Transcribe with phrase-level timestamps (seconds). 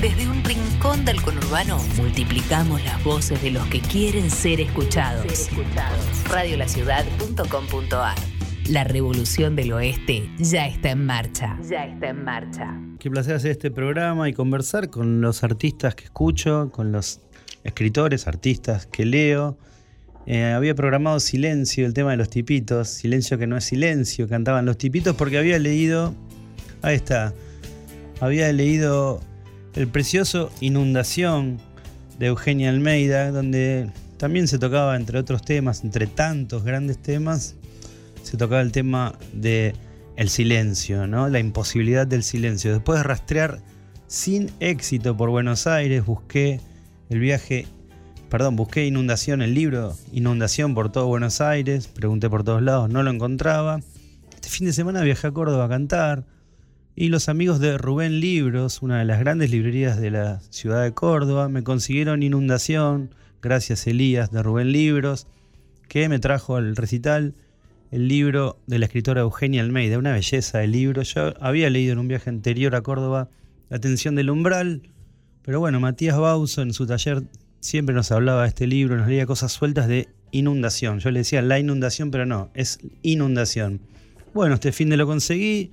[0.00, 5.50] Desde un rincón del conurbano multiplicamos las voces de los que quieren ser escuchados.
[6.30, 8.16] Radiolaciudad.com.ar
[8.70, 11.58] La revolución del oeste ya está en marcha.
[11.68, 12.80] Ya está en marcha.
[12.98, 17.20] Qué placer hacer este programa y conversar con los artistas que escucho, con los
[17.64, 19.58] escritores, artistas que leo.
[20.24, 24.64] Eh, había programado Silencio, el tema de los tipitos, Silencio que no es silencio, cantaban
[24.64, 26.14] los tipitos porque había leído,
[26.80, 27.34] ahí está,
[28.20, 29.20] había leído
[29.74, 31.58] el precioso Inundación
[32.18, 37.54] de Eugenia Almeida, donde también se tocaba, entre otros temas, entre tantos grandes temas,
[38.22, 39.74] se tocaba el tema de
[40.16, 41.28] el silencio, ¿no?
[41.28, 42.72] La imposibilidad del silencio.
[42.72, 43.60] Después de rastrear
[44.06, 46.60] sin éxito por Buenos Aires, busqué
[47.08, 47.66] el viaje,
[48.28, 53.02] perdón, busqué Inundación, el libro Inundación por todo Buenos Aires, pregunté por todos lados, no
[53.02, 53.80] lo encontraba.
[54.34, 56.26] Este fin de semana viajé a Córdoba a cantar,
[56.96, 60.92] y los amigos de Rubén Libros, una de las grandes librerías de la ciudad de
[60.92, 65.26] Córdoba, me consiguieron Inundación, gracias Elías de Rubén Libros,
[65.88, 67.34] que me trajo al recital
[67.90, 71.02] el libro de la escritora Eugenia Almeida, una belleza de libro.
[71.02, 73.28] Yo había leído en un viaje anterior a Córdoba
[73.68, 74.82] La tensión del umbral,
[75.42, 77.22] pero bueno, Matías Bauso en su taller
[77.60, 81.00] siempre nos hablaba de este libro, nos leía cosas sueltas de inundación.
[81.00, 83.80] Yo le decía la inundación, pero no, es inundación.
[84.34, 85.72] Bueno, este fin de lo conseguí,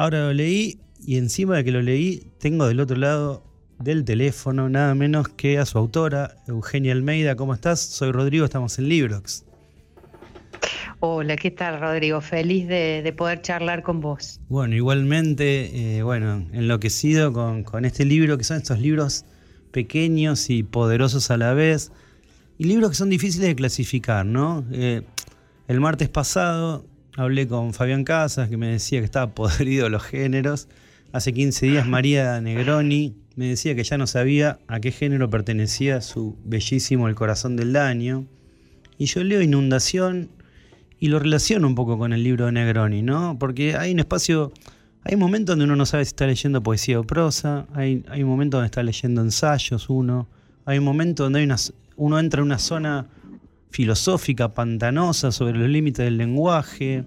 [0.00, 3.44] Ahora lo leí y encima de que lo leí, tengo del otro lado
[3.80, 7.36] del teléfono nada menos que a su autora, Eugenia Almeida.
[7.36, 7.80] ¿Cómo estás?
[7.80, 9.44] Soy Rodrigo, estamos en Librox.
[11.00, 12.22] Hola, ¿qué tal Rodrigo?
[12.22, 14.40] Feliz de, poder charlar con vos.
[14.48, 19.26] Bueno, igualmente, eh, bueno, enloquecido con, con, este libro, que son estos libros
[19.70, 21.92] pequeños y poderosos a la vez,
[22.56, 24.64] y libros que son difíciles de clasificar, ¿no?
[24.72, 25.02] Eh,
[25.68, 26.86] el martes pasado
[27.20, 30.68] hablé con Fabián Casas, que me decía que estaba podrido los géneros.
[31.12, 36.00] Hace 15 días María Negroni me decía que ya no sabía a qué género pertenecía
[36.00, 38.26] su bellísimo El corazón del daño.
[38.96, 40.30] Y yo leo Inundación
[40.98, 43.38] y lo relaciono un poco con el libro de Negroni, ¿no?
[43.38, 44.52] Porque hay un espacio,
[45.04, 48.22] hay un momento donde uno no sabe si está leyendo poesía o prosa, hay, hay
[48.22, 50.28] un momento donde está leyendo ensayos uno,
[50.64, 51.56] hay un momento donde hay una,
[51.96, 53.08] uno entra en una zona
[53.70, 57.04] filosófica, pantanosa sobre los límites del lenguaje.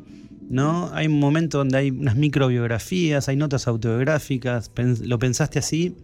[0.49, 0.89] ¿no?
[0.93, 4.71] Hay un momento donde hay unas microbiografías, hay notas autobiográficas.
[5.01, 5.95] ¿Lo pensaste así?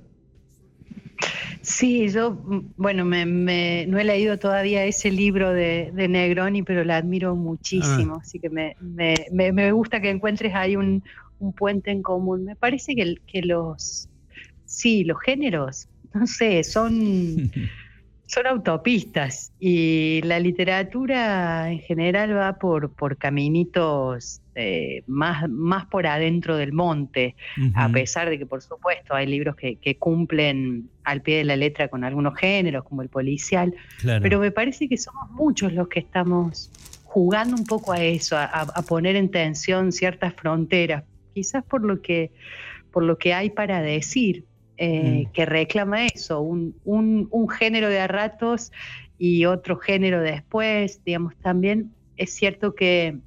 [1.61, 2.37] Sí, yo,
[2.77, 8.21] bueno, me, no he leído todavía ese libro de, Negroni, pero la admiro muchísimo, ah.
[8.21, 8.75] así que me,
[9.31, 11.03] me, gusta que encuentres ahí un,
[11.57, 12.45] puente en común.
[12.45, 14.09] Me parece que, que los,
[14.65, 17.51] sí, los géneros, no sé, son...
[18.29, 26.05] son autopistas y la literatura en general va por, por caminitos eh, más, más por
[26.05, 27.35] adentro del monte,
[27.73, 31.87] a pesar de que por supuesto hay libros que, cumplen al pie de la letra
[31.87, 33.73] con algunos géneros, como el policial,
[34.21, 36.69] pero me parece que somos muchos los que estamos
[37.05, 41.03] jugando un poco a eso, a, poner en tensión ciertas fronteras,
[41.33, 42.29] quizás por lo que,
[42.91, 44.45] por lo que hay para decir.
[44.81, 45.31] Eh, mm.
[45.33, 48.71] que reclama eso, un, un, género de a ratos
[49.17, 53.17] y otro género después, digamos, también es cierto que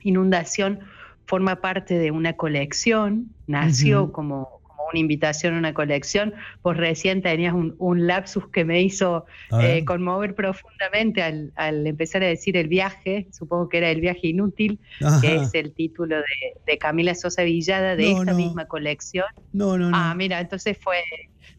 [0.00, 0.80] Inundación
[1.24, 4.57] forma parte de una colección, nació como
[4.90, 6.34] una invitación a una colección.
[6.62, 9.26] Vos recién tenías un, lapsus que me hizo
[9.60, 14.78] eh, conmover profundamente al, empezar a decir el viaje, supongo que era el viaje inútil,
[15.20, 19.26] que es el título de, Camila Sosa Villada de esta misma colección.
[19.52, 19.96] No, no, no.
[19.96, 20.98] Ah, mira, entonces fue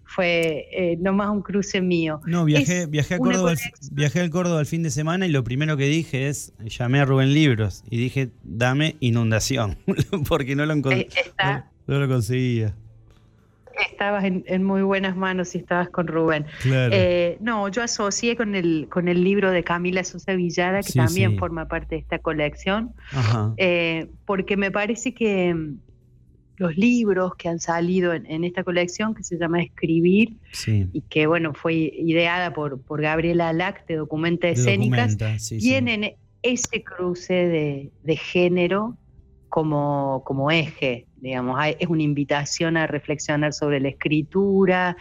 [0.09, 2.19] fue eh, nomás un cruce mío.
[2.25, 3.53] No, viajé, viajé, a Córdoba,
[3.91, 7.05] viajé al Córdoba el fin de semana y lo primero que dije es, llamé a
[7.05, 9.77] Rubén Libros y dije, dame inundación,
[10.27, 11.07] porque no lo, eh,
[11.85, 12.73] no lo conseguía
[13.99, 16.45] estabas en, muy buenas manos y estabas con Rubén.
[16.63, 21.37] Eh, no, yo asocié con el, con el libro de Camila Sosa Villada, que también
[21.37, 22.93] forma parte de esta colección,
[23.57, 25.79] eh, porque me parece que mm,
[26.55, 31.53] los libros que han salido en, esta colección, que se llama Escribir, y que bueno,
[31.53, 35.17] fue ideada por, por Gabriela Lac de Documenta Escénicas,
[35.49, 38.95] tienen ese cruce de, de género
[39.49, 44.95] como, como eje, digamos, es una invitación a reflexionar sobre la escritura,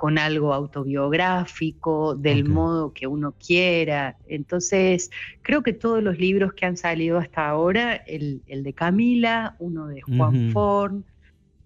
[0.00, 4.16] con algo autobiográfico, del modo que uno quiera.
[4.28, 5.10] Entonces,
[5.42, 10.00] creo que todos los libros que han salido hasta ahora, el, de Camila, uno de
[10.00, 11.04] Juan Forn,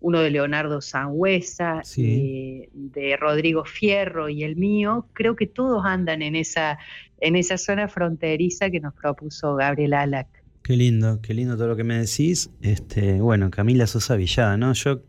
[0.01, 6.21] uno de Leonardo Sangüesa, eh, de Rodrigo Fierro y el mío, creo que todos andan
[6.21, 6.79] en esa,
[7.21, 10.44] en esa zona fronteriza que nos propuso Gabriel Alac.
[10.65, 12.49] Qué lindo, qué lindo todo lo que me decís.
[12.63, 14.73] Este, bueno, Camila Sosa Villada, ¿no?
[14.73, 15.03] Yo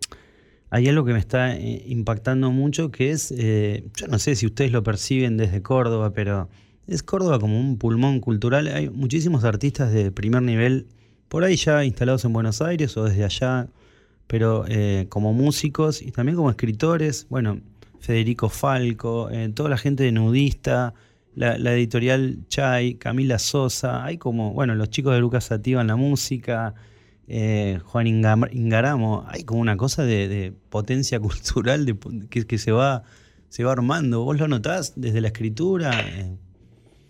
[0.69, 4.47] hay algo que me está eh, impactando mucho, que es, eh, yo no sé si
[4.47, 6.49] ustedes lo perciben desde Córdoba, pero
[6.87, 8.67] es Córdoba como un pulmón cultural.
[8.67, 10.87] Hay muchísimos artistas de primer nivel
[11.29, 13.69] por ahí ya instalados en Buenos Aires o desde allá,
[14.27, 17.27] pero eh, como músicos y también como escritores.
[17.29, 17.61] Bueno,
[18.01, 20.93] Federico Falco, toda la gente de Nudista,
[21.35, 25.95] la, editorial Chai, Camila Sosa, hay como, bueno, los chicos de Lucas Sativa en la
[25.95, 26.73] música.
[27.27, 31.97] Eh, Juan Ingaramo, hay como una cosa de, potencia cultural
[32.29, 33.03] que, se, va,
[33.49, 34.23] se va armando.
[34.23, 35.91] ¿Vos lo notás desde la escritura?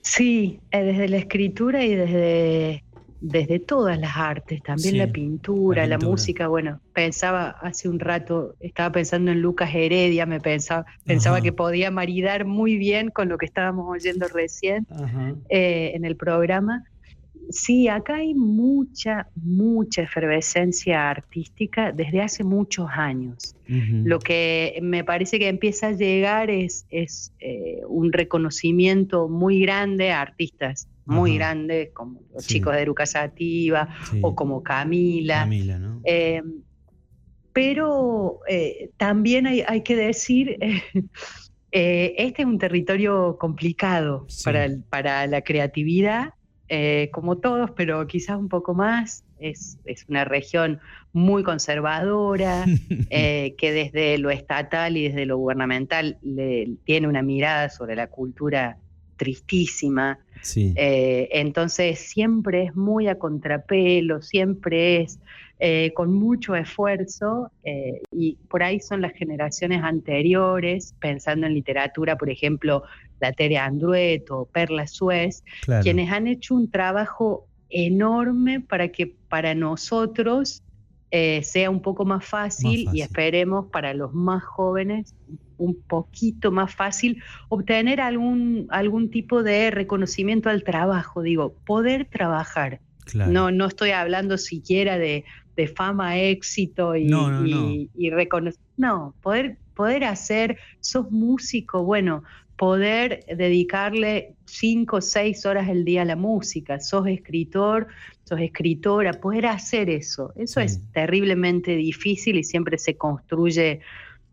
[0.02, 2.85] Sí, eh, desde la escritura y desde,
[3.28, 6.48] desde todas las artes, también la, pintura, la, música.
[6.48, 11.90] Bueno, pensaba hace un rato, estaba pensando en Lucas Heredia, me pensaba, pensaba que podía
[11.90, 14.86] maridar muy bien con lo que estábamos oyendo recién
[15.50, 16.84] en el programa
[17.50, 23.56] Sí, acá hay mucha, mucha efervescencia artística desde hace muchos años.
[23.68, 30.12] Lo que me parece que empieza a llegar es, es eh, un reconocimiento muy grande
[30.12, 33.90] a artistas muy grandes, como los chicos de Eruca Sativa
[34.22, 35.42] o como Camila.
[35.42, 36.02] Camila ¿no?
[36.04, 36.42] Eh,
[37.54, 40.58] pero eh, también hay, hay, que decir...
[41.72, 46.30] este es un territorio complicado para, para la creatividad
[46.68, 49.24] eh, como todos, pero quizás un poco más.
[49.38, 49.78] Es,
[50.08, 50.80] una región
[51.14, 52.66] muy conservadora,
[53.10, 56.18] eh, que desde lo estatal y desde lo gubernamental
[56.86, 58.78] tiene una mirada sobre la cultura
[59.18, 60.20] tristísima.
[60.56, 65.20] Eh, entonces siempre es muy a contrapelo, siempre es
[65.94, 67.50] con mucho esfuerzo
[68.12, 72.84] y por ahí son las generaciones anteriores, pensando en literatura, por ejemplo,
[73.22, 75.44] la Tere Andrueto o Perla Suez,
[75.82, 80.62] quienes han hecho un trabajo enorme para que para nosotros
[81.12, 85.40] eh, sea un poco más fácil, y esperemos para los más jóvenes un
[85.88, 92.80] poquito más fácil obtener algún, algún tipo de reconocimiento al trabajo, digo, poder trabajar.
[93.14, 95.24] No, no estoy hablando siquiera de,
[95.76, 97.08] fama, éxito y,
[97.96, 98.60] y, reconocer.
[98.78, 102.24] No, poder, poder hacer, sos músico, bueno,
[102.58, 107.88] poder dedicarle cinco o seis horas al día a la música, sos escritor,
[108.24, 113.82] sos escritora, poder hacer eso, eso es terriblemente difícil y siempre se construye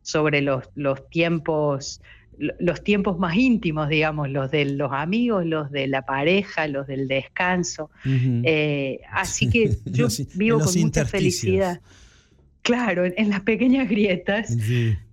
[0.03, 2.01] sobre los, los tiempos
[2.39, 7.07] los tiempos más íntimos, digamos, los de los amigos, los de la pareja, los del
[7.07, 7.91] descanso.
[8.05, 11.81] Eh, así que yo vivo con mucha felicidad.
[12.63, 14.57] Claro, en, las pequeñas grietas.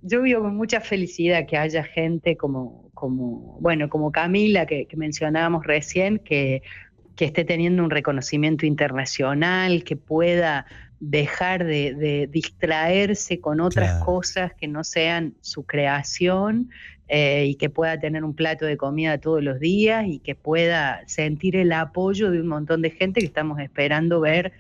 [0.02, 5.66] Yo vivo con mucha felicidad que haya gente como, como bueno, como Camila, que, mencionábamos
[5.66, 6.62] recién, que,
[7.16, 10.68] que, esté teniendo un reconocimiento internacional, que pueda
[11.00, 16.70] dejar de, distraerse con otras cosas que no sean su creación
[17.08, 21.02] eh, y que pueda tener un plato de comida todos los días y que pueda
[21.08, 24.54] sentir el apoyo de un montón de gente que estamos esperando ver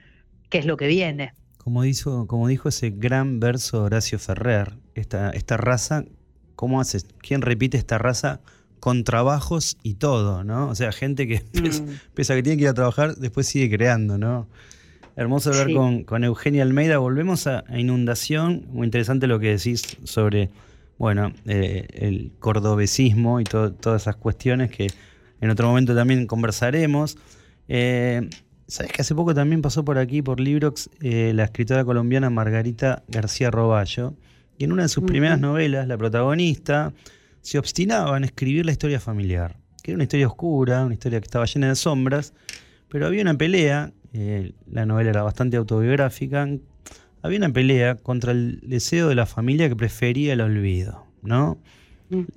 [0.49, 1.33] qué es lo que viene.
[1.57, 6.05] Como dijo, como dijo ese gran verso Horacio Ferrer, esta, esta raza,
[6.55, 6.99] ¿cómo hace?
[7.21, 8.41] ¿Quién repite esta raza?
[8.79, 10.69] Con trabajos y todo, ¿no?
[10.69, 12.13] O sea, gente que mm.
[12.13, 14.47] pese, a que tiene que ir a trabajar, después sigue creando, ¿no?
[15.19, 16.97] Hermoso hablar con, Eugenia Almeida.
[16.97, 18.65] Volvemos a, Inundación.
[18.71, 20.49] Muy interesante lo que decís sobre,
[20.97, 24.87] bueno, eh, el cordobesismo y todas esas cuestiones que
[25.41, 27.17] en otro momento también conversaremos.
[27.67, 28.29] Eh,
[28.69, 33.03] Sabes que hace poco también pasó por aquí, por Librox, eh, la escritora colombiana Margarita
[33.09, 34.13] García Roballo.
[34.57, 36.93] Y en una de sus primeras novelas, la protagonista
[37.41, 41.25] se obstinaba en escribir la historia familiar, que era una historia oscura, una historia que
[41.25, 42.33] estaba llena de sombras,
[42.87, 46.47] pero había una pelea, eh, la novela era bastante autobiográfica,
[47.21, 51.59] había una pelea contra el deseo de la familia que prefería el olvido, ¿no?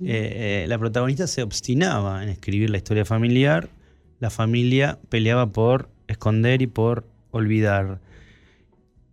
[0.05, 3.69] Eh, la protagonista se obstinaba en escribir la historia familiar,
[4.19, 7.99] la familia peleaba por esconder y por olvidar.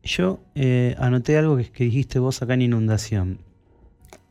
[0.03, 3.39] Yo eh, anoté algo que, que, dijiste vos acá en Inundación.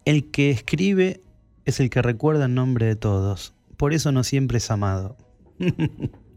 [0.06, 1.22] El que escribe
[1.66, 3.54] es el que recuerda el nombre de todos.
[3.78, 5.18] Por eso no siempre es amado.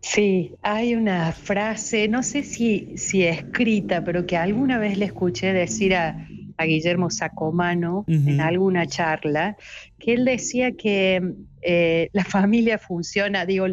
[0.00, 5.52] Sí, hay una frase, no sé si, si escrita, pero que alguna vez le escuché
[5.52, 6.26] decir a,
[6.60, 9.56] a Guillermo Sacomano en alguna charla,
[9.98, 13.66] que él decía que eh, la familia funciona, digo,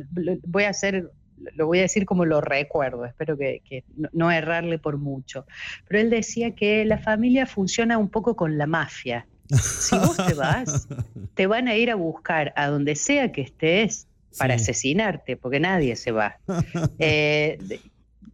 [0.45, 1.11] voy a hacer,
[1.55, 5.45] lo voy a decir como lo recuerdo, espero que, no, errarle por mucho,
[5.87, 9.27] pero él decía que la familia funciona un poco con la mafia.
[9.49, 10.87] Si vos te vas,
[11.35, 14.07] te van a ir a buscar a donde sea que estés
[14.37, 16.37] para asesinarte, porque nadie se va.
[16.99, 17.57] Eh,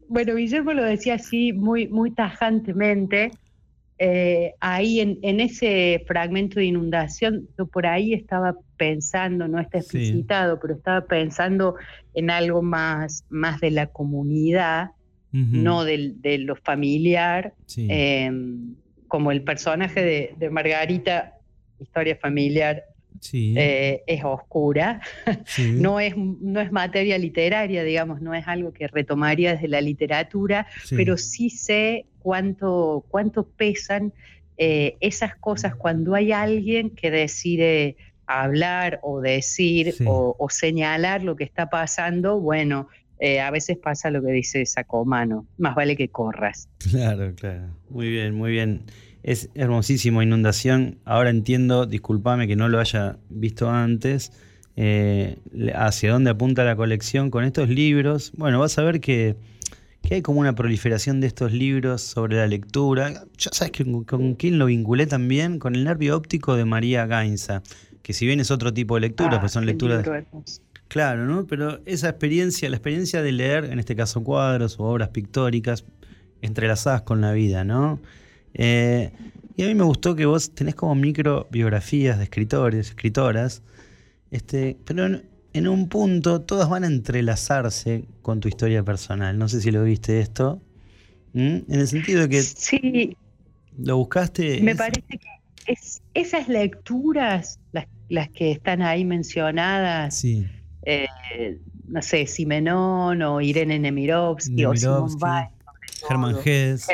[0.07, 3.31] bueno, Guillermo lo decía así muy, muy tajantemente
[3.99, 10.59] eh, ahí en, ese fragmento de inundación, yo por ahí estaba pensando, no está explicitado,
[10.59, 11.75] pero estaba pensando
[12.13, 14.91] en algo más, más de la comunidad,
[15.31, 18.75] no de, de, lo familiar, em,
[19.07, 21.35] como el personaje de, Margarita,
[21.79, 22.83] historia familiar,
[23.33, 25.01] eh, es oscura,
[25.73, 30.67] no, es, no es materia literaria, digamos, no es algo que retomaría desde la literatura,
[30.89, 34.13] pero sí sé cuánto, cuánto pesan
[34.57, 41.43] eh, esas cosas cuando hay alguien que decide hablar o decir o, señalar lo que
[41.43, 42.87] está pasando, bueno,
[43.19, 46.69] eh, a veces pasa lo que dice Sacomano, más vale que corras.
[46.77, 47.69] Claro, claro.
[47.89, 48.83] Muy bien, muy bien.
[49.23, 50.99] Es hermosísimo Inundación.
[51.05, 54.31] Ahora entiendo, discúlpame que no lo haya visto antes,
[54.75, 55.37] eh,
[55.73, 58.33] hacia dónde apunta la colección con estos libros.
[58.35, 59.37] Bueno, vas a ver que
[60.03, 63.25] que hay como una proliferación de estos libros sobre la lectura.
[63.37, 67.63] Ya sabes que con, quién lo vinculé también, con el nervio óptico de María Gainza,
[68.01, 70.05] que si bien es otro tipo de lectura, pues son lecturas...
[70.89, 71.47] Claro, ¿no?
[71.47, 75.85] Pero esa experiencia, la experiencia de leer, en este caso cuadros o obras pictóricas,
[76.41, 77.99] entrelazadas con la vida, ¿no?
[78.53, 79.11] Eh,
[79.55, 83.61] y a mí me gustó que vos tenés como micro biografías de escritores, escritoras,
[84.31, 85.05] este, pero
[85.53, 89.37] en un punto todas van a entrelazarse con tu historia personal.
[89.37, 90.61] No sé si lo viste esto.
[91.35, 92.41] En el sentido de que.
[92.41, 93.17] Sí.
[93.77, 94.61] ¿Lo buscaste?
[94.61, 95.33] Me parece que
[96.13, 100.17] esas lecturas, las, que están ahí mencionadas.
[100.17, 100.45] Sí.
[100.83, 101.07] Eh,
[101.87, 105.09] no sé, Simenón o Irene Nemirovsky, o Simón
[106.07, 106.87] Germán Hess.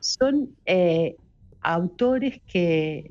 [0.00, 1.16] Son eh,
[1.60, 3.10] autores que,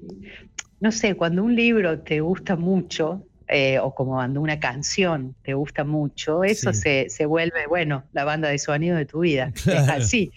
[0.80, 5.54] no sé, cuando un libro te gusta mucho, eh, o como cuando una canción te
[5.54, 9.52] gusta mucho, eso se, se, vuelve, bueno, la banda de sonido de tu vida.
[9.68, 10.32] Es así,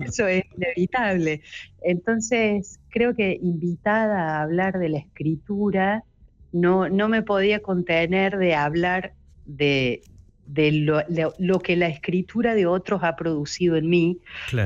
[0.00, 1.42] eso es inevitable.
[1.82, 6.04] Entonces, creo que invitada a hablar de la escritura,
[6.50, 9.12] no, no me podía contener de hablar
[9.46, 10.02] de,
[10.48, 11.02] de lo,
[11.38, 14.18] lo, que la escritura de otros ha producido en mí.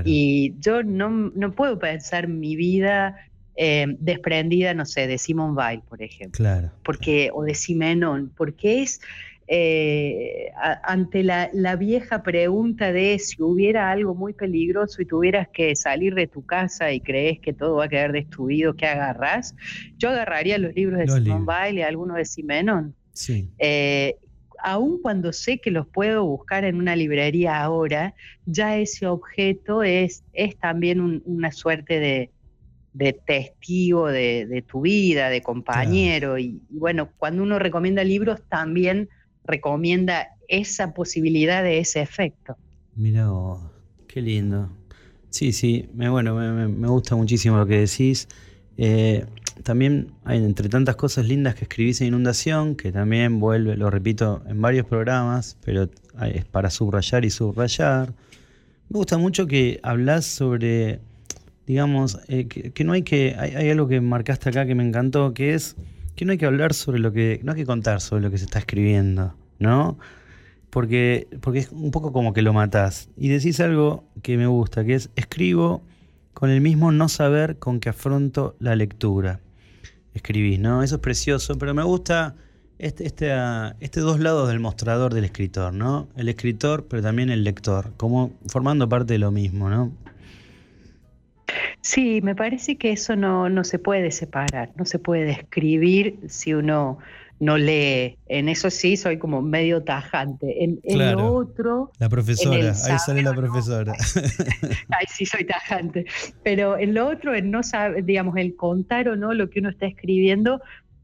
[0.05, 3.17] Y yo no, no puedo pensar mi vida
[3.57, 6.37] eh, desprendida, no sé, de Simone Weil, por ejemplo.
[6.37, 6.71] Claro.
[6.85, 9.01] Porque, o de Simenon, porque es
[9.49, 10.51] eh,
[10.85, 16.27] ante la, vieja pregunta de si hubiera algo muy peligroso y tuvieras que salir de
[16.27, 19.55] tu casa y crees que todo va a quedar destruido, ¿qué agarras?
[19.99, 22.95] Yo agarraría los libros de Simone Weil y algunos de Simenon.
[23.13, 23.51] Sí.
[23.59, 24.17] Eh,
[24.63, 28.15] aun cuando sé que los puedo buscar en una librería ahora,
[28.47, 32.31] ya ese objeto es, es también una suerte de,
[32.93, 36.39] de testigo de, tu vida, de compañero.
[36.39, 39.09] Y, bueno, cuando uno recomienda libros, también
[39.45, 42.57] recomienda esa posibilidad de ese efecto.
[42.95, 43.29] Mira,
[44.07, 44.71] qué lindo.
[45.31, 48.29] Sí, sí, me, bueno, me, gusta muchísimo lo que decís.
[48.77, 49.25] Eh,
[49.63, 54.43] también hay entre tantas cosas lindas que escribís en Inundación, que también vuelve, lo repito
[54.47, 55.89] en varios programas, pero
[56.23, 58.15] es para subrayar y subrayar.
[58.89, 61.01] Me gusta mucho que hablas sobre
[61.67, 65.55] digamos, eh, que, no hay que, hay, algo que marcaste acá que me encantó, que
[65.55, 65.77] es
[66.17, 68.39] que no hay que hablar sobre lo que, no hay que contar sobre lo que
[68.39, 69.99] se está escribiendo, ¿no?
[70.71, 73.09] Porque, porque es un poco como que lo matás.
[73.17, 75.83] Y decís algo que me gusta, que es, escribo
[76.35, 79.41] con el mismo no saber con que afronto la lectura.
[80.15, 80.83] Escribís, ¿no?
[80.83, 82.35] Eso es precioso, pero me gusta
[82.79, 86.09] este, este, ah, este dos lados del mostrador del escritor, ¿no?
[86.17, 89.93] El escritor, pero también el lector, como formando parte de lo mismo, ¿no?
[91.81, 96.55] Sí, me parece que eso no, no se puede separar, no se puede escribir si
[96.55, 96.99] uno
[97.43, 98.19] no lee.
[98.29, 100.63] En eso sí soy como medio tajante.
[100.63, 101.91] En, lo otro.
[101.99, 103.95] La profesora, ahí sale la profesora.
[104.89, 106.07] Ay, sí soy tajante.
[106.45, 109.71] Pero en lo otro, en no saber, digamos, el contar o no lo que uno
[109.71, 110.61] está escribiendo,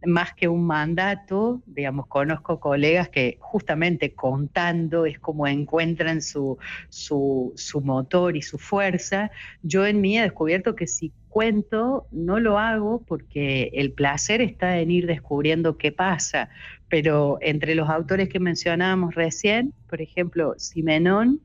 [0.07, 6.57] más que un mandato, digamos, conozco colegas que justamente contando es como encuentran su,
[6.88, 9.33] su, su, motor y su fuerza.
[9.64, 14.80] Yo en mí he descubierto que si cuento, no lo hago porque el placer está
[14.80, 16.49] en ir descubriendo qué pasa.
[16.88, 21.40] Pero entre los autores que mencionábamos recién, por ejemplo, Simenón,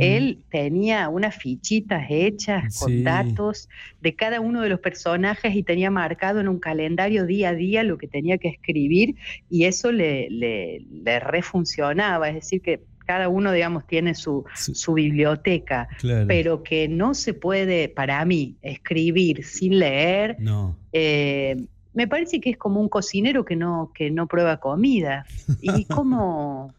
[0.00, 3.68] él tenía unas fichitas hechas con datos
[4.00, 7.84] de cada uno de los personajes y tenía marcado en un calendario día a día
[7.84, 9.14] lo que tenía que escribir
[9.48, 15.88] y eso le, le, refuncionaba, es decir, que cada uno, digamos, tiene su, su biblioteca,
[16.26, 20.36] pero que no se puede, para mí, escribir sin leer.
[20.92, 21.56] Eh,
[21.94, 25.24] me parece que es como un cocinero que no, que no prueba comida.
[25.62, 26.74] ¿Y cómo,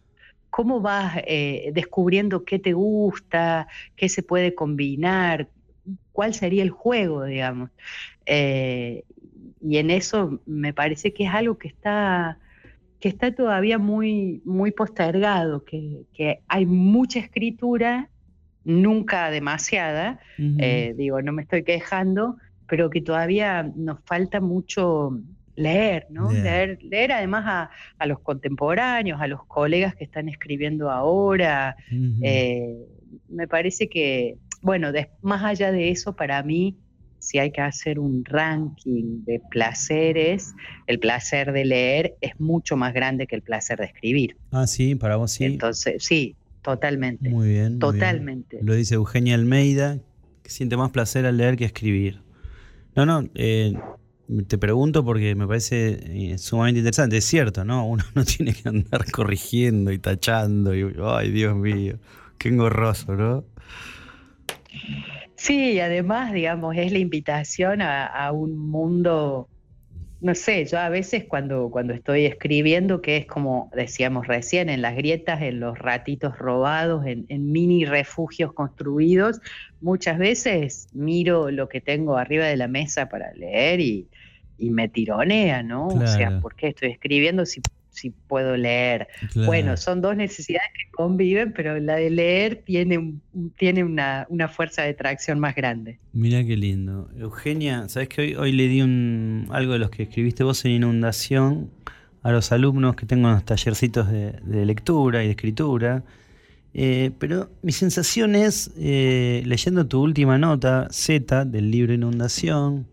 [0.51, 5.47] cómo vas eh, descubriendo qué te gusta, qué se puede combinar,
[6.11, 7.71] cuál sería el juego, digamos.
[8.27, 9.03] Eh,
[9.67, 12.37] y en eso me parece que es algo que está,
[12.99, 16.05] que está todavía muy, muy postergado, que,
[16.47, 18.09] hay mucha escritura,
[18.65, 22.37] nunca demasiada, eh, digo, no me estoy quejando,
[22.67, 25.17] pero que todavía nos falta mucho
[25.55, 26.31] leer, ¿no?
[26.31, 31.75] Leer, leer además a, los contemporáneos, a los colegas que están escribiendo ahora.
[32.21, 32.75] Eh,
[33.27, 34.91] me parece que, bueno,
[35.21, 36.77] más allá de eso, para mí,
[37.19, 40.55] si hay que hacer un ranking de placeres,
[40.87, 44.37] el placer de leer es mucho más grande que el placer de escribir.
[44.51, 45.45] Ah, sí, para vos sí.
[45.45, 47.29] Entonces, sí, totalmente.
[47.29, 47.79] Muy bien.
[47.79, 48.59] Totalmente.
[48.61, 49.99] Lo dice Eugenia Almeida,
[50.43, 52.21] que siente más placer al leer que escribir.
[52.95, 53.73] No, no, eh,
[54.47, 57.17] te pregunto porque me parece eh, sumamente interesante.
[57.17, 57.85] Es cierto, ¿no?
[57.87, 61.97] Uno no tiene que andar corrigiendo y tachando y, ay, Dios mío,
[62.37, 63.43] qué engorroso, ¿no?
[65.39, 69.47] Sí, además, digamos, es la invitación a, un mundo,
[70.19, 74.81] no sé, yo a veces cuando, cuando estoy escribiendo, que es como decíamos recién, en
[74.81, 79.39] las grietas, en los ratitos robados, en, mini refugios construidos,
[79.79, 84.09] muchas veces miro lo que tengo arriba de la mesa para leer y,
[84.57, 85.87] me tironea, ¿no?
[85.87, 87.61] O sea, ¿por qué estoy escribiendo si
[87.99, 89.07] si puedo leer.
[89.45, 93.15] Bueno, son dos necesidades que conviven, pero la de leer tiene,
[93.57, 95.99] tiene una, fuerza de tracción más grande.
[96.13, 97.09] Mira qué lindo.
[97.17, 100.71] Eugenia, ¿sabes que hoy, hoy le di un, algo de los que escribiste vos en
[100.71, 101.69] Inundación
[102.23, 106.03] a los alumnos que tengo en los tallercitos de, lectura y de escritura?
[106.73, 112.87] Eh, pero mi sensación es, eh, leyendo tu última nota, Z, del libro Inundación,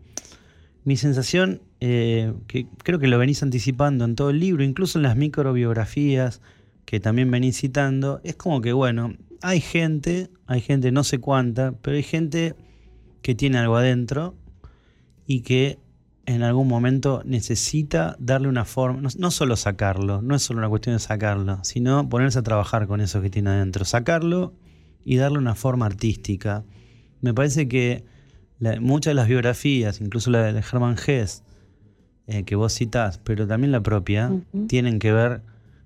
[0.83, 5.03] mi sensación eh, que creo que lo venís anticipando en todo el libro, incluso en
[5.03, 6.41] las microbiografías
[6.85, 11.73] que también venís citando, es como que, bueno, hay gente, hay gente no sé cuánta,
[11.81, 12.55] pero hay gente
[13.21, 14.35] que tiene algo adentro
[15.25, 15.79] y que
[16.25, 20.95] en algún momento necesita darle una forma, no, solo sacarlo, no es solo una cuestión
[20.95, 24.53] de sacarlo, sino ponerse a trabajar con eso que tiene adentro, sacarlo
[25.05, 26.65] y darle una forma artística.
[27.21, 28.03] Me parece que
[28.81, 31.43] muchas de las biografías, incluso la de Hermann Hesse,
[32.27, 34.31] eh, que vos citás, pero también la propia,
[34.67, 35.41] tienen que ver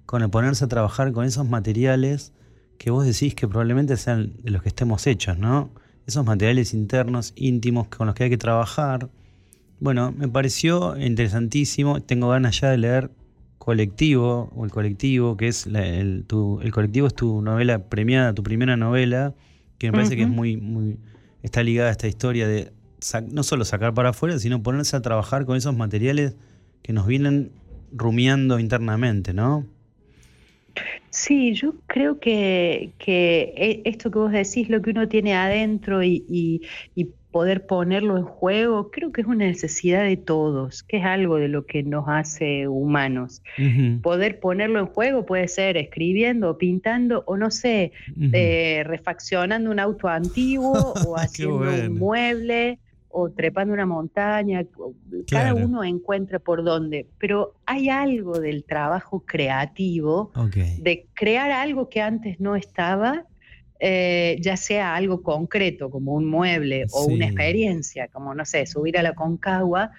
[0.06, 2.34] con el ponerse a trabajar con esos materiales
[2.77, 5.69] que vos decís que probablemente sean de los que estemos hechos, ¿no?
[6.08, 9.10] Esos materiales internos, íntimos, con los que hay que trabajar.
[9.80, 12.01] Bueno, me pareció interesantísimo.
[12.01, 13.12] Tengo ganas ya de leer
[13.60, 18.75] Colectivo, o El Colectivo, que es el, el Colectivo es tu novela premiada, tu primera
[18.75, 19.36] novela,
[19.77, 20.97] que me parece que es muy, muy,
[21.43, 22.73] está ligada a esta historia de
[23.32, 26.36] no solo sacar para afuera, sino ponerse a trabajar con esos materiales
[26.82, 27.52] que nos vienen
[27.92, 29.66] rumiando internamente, ¿no?
[31.10, 36.04] Sí, yo creo que, que e, esto que vos decís, lo que uno tiene adentro
[36.04, 36.62] y, y,
[37.32, 41.48] poder ponerlo en juego, creo que es una necesidad de todos, que es algo de
[41.48, 43.42] lo que nos hace humanos.
[44.02, 47.94] Poder ponerlo en juego puede ser escribiendo, pintando o no sé,
[48.34, 50.74] eh, refaccionando un auto antiguo
[51.08, 52.80] o haciendo un mueble
[53.12, 54.65] o trepando una montaña,
[55.30, 60.32] cada uno encuentra por dónde, pero hay algo del trabajo creativo,
[60.78, 63.26] de crear algo que antes no estaba,
[63.80, 68.97] eh, ya sea algo concreto como un mueble o una experiencia, como no sé, subir
[68.97, 69.91] a la concagua,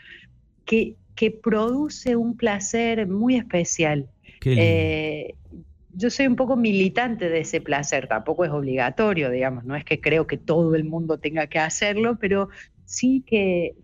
[0.64, 4.09] que, que produce un placer muy especial.
[4.44, 5.35] Eh,
[5.94, 10.01] yo soy un poco militante de ese placer, tampoco es obligatorio, digamos, no es que
[10.01, 12.48] creo que todo el mundo tenga que hacerlo, pero
[12.85, 13.75] sí que,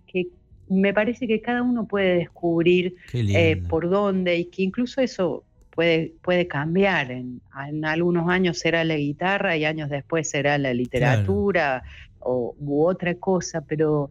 [0.69, 6.13] me parece que cada uno puede descubrir eh, por dónde y que incluso eso puede,
[6.23, 7.11] puede cambiar.
[7.11, 7.41] En,
[7.85, 11.85] algunos años será la guitarra y años después será la literatura
[12.19, 14.11] o, u otra cosa, pero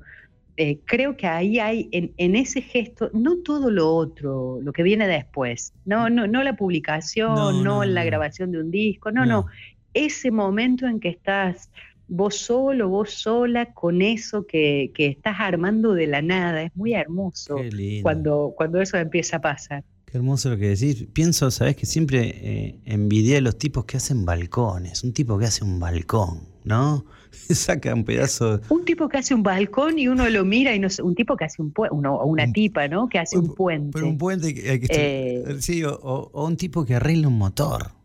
[0.59, 5.07] eh, creo que ahí hay, en, ese gesto, no todo lo otro, lo que viene
[5.07, 9.45] después, no, no, no la publicación, no, la grabación de un disco, no, no,
[9.93, 11.69] ese momento en que estás
[12.07, 16.63] vos solo, vos sola, con eso que, estás armando de la nada.
[16.63, 17.57] Es muy hermoso
[18.01, 19.83] cuando, cuando eso empieza a pasar.
[20.05, 21.05] Qué hermoso lo que decís.
[21.11, 25.03] Pienso, sabes que siempre eh, envidié a los tipos que hacen balcones.
[25.03, 27.05] Un tipo que hace un balcón, ¿no?
[27.31, 28.61] Saca un pedazo.
[28.69, 31.35] Un tipo que hace un balcón y uno lo mira y no sé, un tipo
[31.35, 33.09] que hace un puente, o una tipa, ¿no?
[33.09, 33.91] Que hace un, puente.
[33.91, 37.96] Pero un puente que, eh, sí, o, o, un tipo que arregla un motor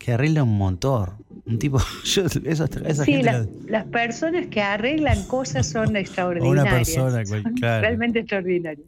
[0.00, 1.12] que arregla un motor.
[1.46, 1.78] Un tipo.
[2.04, 6.96] Yo, eso, esa sí, las personas que arreglan cosas son extraordinarias.
[6.96, 7.80] Una persona, claro.
[7.82, 8.86] Realmente extraordinarias.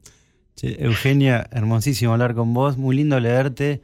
[0.62, 2.78] Eugenia, hermosísimo hablar con vos.
[2.78, 3.82] Muy lindo leerte.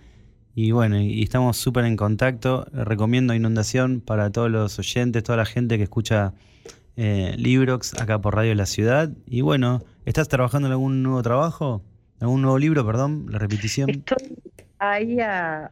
[0.54, 2.66] Y bueno, y estamos súper en contacto.
[2.72, 6.32] Recomiendo Inundación para todos los oyentes, toda la gente que escucha
[6.96, 9.10] eh, Librox, acá por Radio La Ciudad.
[9.26, 11.82] Y bueno, ¿estás trabajando en algún nuevo trabajo?
[12.20, 13.26] ¿Algún nuevo libro, perdón?
[13.28, 13.90] La repetición.
[13.90, 14.36] Estoy
[14.78, 15.70] ahí a,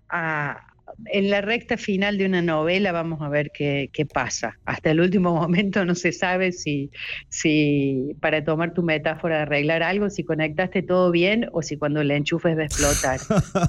[1.05, 4.59] en la recta final de una novela, vamos a ver qué, qué, pasa.
[4.65, 6.91] Hasta el último momento no se sabe si,
[7.29, 12.03] si, para tomar tu metáfora de arreglar algo, si conectaste todo bien o si cuando
[12.03, 13.21] le enchufes va a explotar.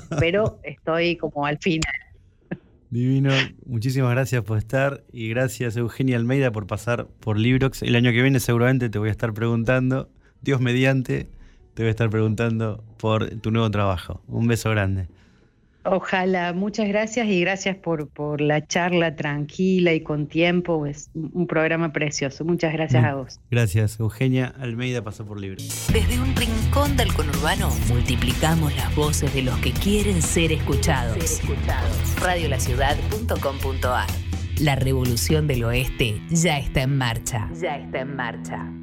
[0.20, 1.94] Pero estoy como al final.
[2.90, 3.32] Divino,
[3.66, 7.84] muchísimas gracias por estar y gracias Eugenia Almeida por pasar por Librox.
[7.84, 10.10] El año que viene seguramente te voy a estar preguntando,
[10.42, 11.28] Dios mediante,
[11.74, 14.24] te voy a estar preguntando por tu nuevo trabajo.
[14.28, 15.10] Un beso grande.
[15.90, 20.86] Ojalá, muchas gracias y gracias por, por la charla tranquila y con tiempo.
[20.86, 22.44] Es un programa precioso.
[22.44, 23.40] Muchas gracias a vos.
[23.50, 25.64] Gracias, Eugenia Almeida pasó por libre.
[25.94, 31.14] Desde un rincón del conurbano multiplicamos las voces de los que quieren ser escuchados.
[31.14, 32.16] Ser escuchados.
[32.22, 34.08] Radiolaciudad.com.ar
[34.60, 37.50] La revolución del oeste ya está en marcha.
[37.54, 38.78] Ya está en marcha.